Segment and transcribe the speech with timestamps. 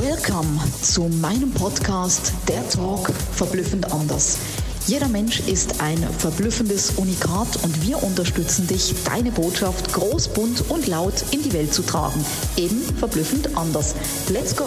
[0.00, 4.38] Welcome zu meinem Podcast Der Talk verblüffend anders.
[4.86, 10.86] Jeder Mensch ist ein verblüffendes Unikat und wir unterstützen dich, deine Botschaft groß, bunt und
[10.86, 12.24] laut in die Welt zu tragen.
[12.56, 13.94] Eben verblüffend anders.
[14.30, 14.64] Let's go!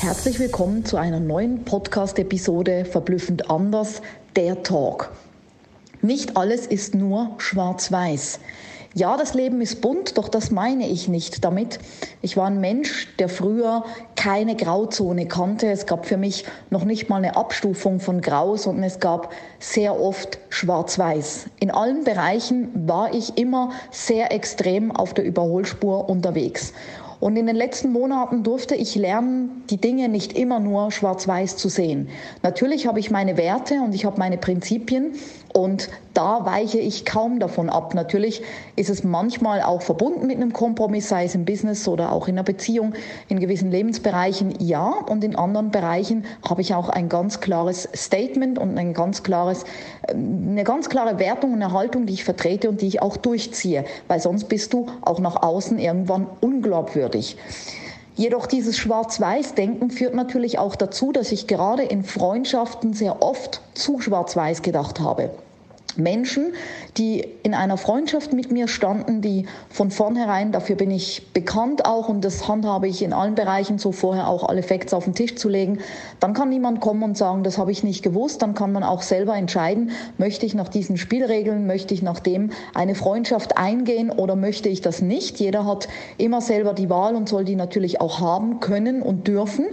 [0.00, 4.02] Herzlich willkommen zu einer neuen Podcast-Episode Verblüffend anders,
[4.34, 5.12] der Talk.
[6.02, 8.40] Nicht alles ist nur schwarz-weiß.
[8.94, 11.78] Ja, das Leben ist bunt, doch das meine ich nicht damit.
[12.22, 13.84] Ich war ein Mensch, der früher
[14.16, 15.70] keine Grauzone kannte.
[15.70, 20.00] Es gab für mich noch nicht mal eine Abstufung von Grau, sondern es gab sehr
[20.00, 21.46] oft Schwarz-Weiß.
[21.60, 26.72] In allen Bereichen war ich immer sehr extrem auf der Überholspur unterwegs.
[27.18, 31.68] Und in den letzten Monaten durfte ich lernen, die Dinge nicht immer nur schwarz-weiß zu
[31.68, 32.08] sehen.
[32.42, 35.14] Natürlich habe ich meine Werte und ich habe meine Prinzipien
[35.56, 37.94] und da weiche ich kaum davon ab.
[37.94, 38.42] Natürlich
[38.76, 42.34] ist es manchmal auch verbunden mit einem Kompromiss, sei es im Business oder auch in
[42.34, 42.92] einer Beziehung,
[43.28, 44.84] in gewissen Lebensbereichen ja.
[45.08, 49.64] Und in anderen Bereichen habe ich auch ein ganz klares Statement und ein ganz klares,
[50.08, 53.16] ähm, eine ganz klare Wertung und eine Haltung, die ich vertrete und die ich auch
[53.16, 53.86] durchziehe.
[54.08, 57.38] Weil sonst bist du auch nach außen irgendwann unglaubwürdig.
[58.14, 64.00] Jedoch dieses Schwarz-Weiß-Denken führt natürlich auch dazu, dass ich gerade in Freundschaften sehr oft zu
[64.00, 65.30] schwarz-weiß gedacht habe.
[65.98, 66.52] Menschen,
[66.96, 72.08] die in einer Freundschaft mit mir standen, die von vornherein, dafür bin ich bekannt auch
[72.08, 75.36] und das handhabe ich in allen Bereichen, so vorher auch alle Facts auf den Tisch
[75.36, 75.78] zu legen,
[76.20, 79.02] dann kann niemand kommen und sagen, das habe ich nicht gewusst, dann kann man auch
[79.02, 84.36] selber entscheiden, möchte ich nach diesen Spielregeln, möchte ich nach dem eine Freundschaft eingehen oder
[84.36, 85.38] möchte ich das nicht.
[85.38, 85.88] Jeder hat
[86.18, 89.66] immer selber die Wahl und soll die natürlich auch haben können und dürfen.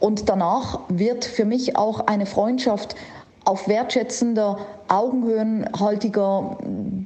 [0.00, 2.94] Und danach wird für mich auch eine Freundschaft
[3.48, 6.58] auf wertschätzender, augenhöhenhaltiger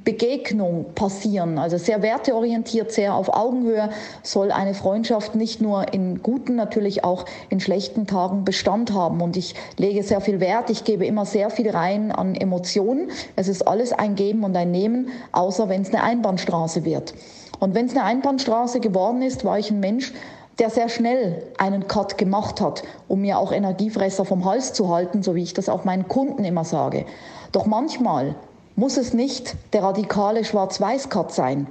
[0.03, 1.57] Begegnung passieren.
[1.57, 3.89] Also sehr werteorientiert, sehr auf Augenhöhe
[4.23, 9.21] soll eine Freundschaft nicht nur in guten, natürlich auch in schlechten Tagen Bestand haben.
[9.21, 13.09] Und ich lege sehr viel Wert, ich gebe immer sehr viel rein an Emotionen.
[13.37, 17.13] Es ist alles ein Geben und ein Nehmen, außer wenn es eine Einbahnstraße wird.
[17.61, 20.11] Und wenn es eine Einbahnstraße geworden ist, war ich ein Mensch,
[20.59, 25.23] der sehr schnell einen Cut gemacht hat, um mir auch Energiefresser vom Hals zu halten,
[25.23, 27.05] so wie ich das auch meinen Kunden immer sage.
[27.51, 28.35] Doch manchmal
[28.75, 31.67] muss es nicht der radikale Schwarz-Weiß-Cut sein.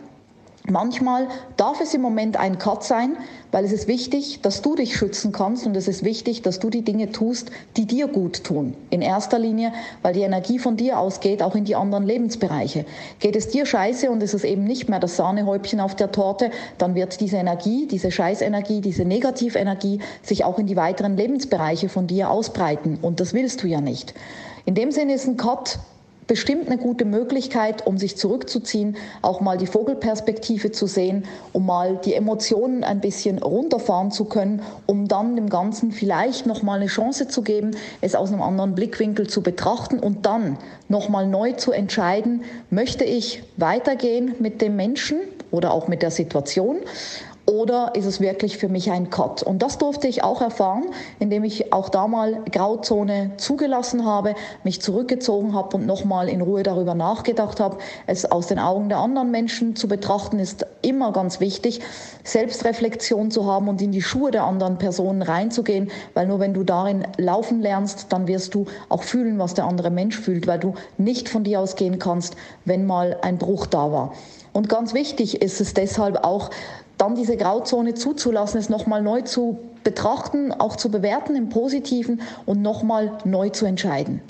[0.71, 3.17] Manchmal darf es im Moment ein Cut sein,
[3.51, 6.71] weil es ist wichtig, dass du dich schützen kannst und es ist wichtig, dass du
[6.71, 8.77] die Dinge tust, die dir gut tun.
[8.91, 9.73] In erster Linie,
[10.03, 12.87] weil die Energie von dir ausgeht, auch in die anderen Lebensbereiche.
[13.19, 16.53] Geht es dir scheiße und es ist eben nicht mehr das Sahnehäubchen auf der Torte,
[16.79, 22.07] dann wird diese Energie, diese Scheißenergie, diese Negativenergie sich auch in die weiteren Lebensbereiche von
[22.07, 24.15] dir ausbreiten und das willst du ja nicht.
[24.65, 25.81] In dem Sinne ist ein Cut
[26.33, 32.01] bestimmt eine gute Möglichkeit, um sich zurückzuziehen, auch mal die Vogelperspektive zu sehen, um mal
[32.07, 36.87] die Emotionen ein bisschen runterfahren zu können, um dann dem Ganzen vielleicht noch mal eine
[36.87, 40.57] Chance zu geben, es aus einem anderen Blickwinkel zu betrachten und dann
[40.89, 45.19] noch mal neu zu entscheiden, möchte ich weitergehen mit dem Menschen
[45.51, 46.79] oder auch mit der Situation
[47.47, 49.43] oder ist es wirklich für mich ein Cut?
[49.43, 50.85] Und das durfte ich auch erfahren,
[51.19, 56.63] indem ich auch da mal Grauzone zugelassen habe, mich zurückgezogen habe und nochmal in Ruhe
[56.63, 57.79] darüber nachgedacht habe.
[58.07, 61.81] Es aus den Augen der anderen Menschen zu betrachten, ist immer ganz wichtig,
[62.23, 66.63] Selbstreflexion zu haben und in die Schuhe der anderen Personen reinzugehen, weil nur wenn du
[66.63, 70.75] darin laufen lernst, dann wirst du auch fühlen, was der andere Mensch fühlt, weil du
[70.97, 74.13] nicht von dir ausgehen kannst, wenn mal ein Bruch da war.
[74.53, 76.51] Und ganz wichtig ist es deshalb auch,
[76.99, 82.63] dann diese Grauzone zuzulassen, es nochmal neu zu betrachten, auch zu bewerten im Positiven und
[82.63, 84.21] nochmal neu zu entscheiden.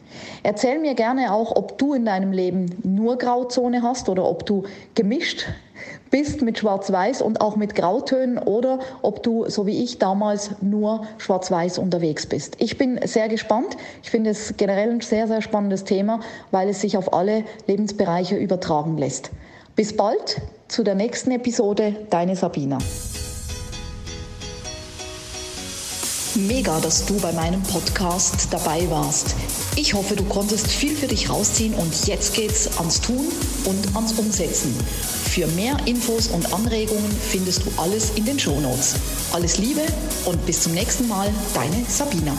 [0.42, 4.64] Erzähl mir gerne auch, ob du in deinem Leben nur Grauzone hast oder ob du
[4.94, 5.46] gemischt
[6.10, 11.02] bist mit Schwarz-Weiß und auch mit Grautönen oder ob du, so wie ich damals, nur
[11.18, 12.56] Schwarz-Weiß unterwegs bist.
[12.58, 13.76] Ich bin sehr gespannt.
[14.02, 18.36] Ich finde es generell ein sehr, sehr spannendes Thema, weil es sich auf alle Lebensbereiche
[18.36, 19.30] übertragen lässt.
[19.74, 20.42] Bis bald
[20.72, 21.94] zu der nächsten Episode.
[22.08, 22.78] Deine Sabina.
[26.34, 29.34] Mega, dass du bei meinem Podcast dabei warst.
[29.76, 33.26] Ich hoffe, du konntest viel für dich rausziehen und jetzt geht's ans Tun
[33.66, 34.74] und ans Umsetzen.
[35.30, 38.94] Für mehr Infos und Anregungen findest du alles in den Shownotes.
[39.34, 39.82] Alles Liebe
[40.24, 42.32] und bis zum nächsten Mal, deine Sabina.